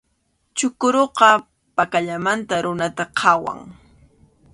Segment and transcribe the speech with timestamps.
[0.57, 1.29] Chukuruqa
[1.75, 3.59] pakallamanta runata qhawan.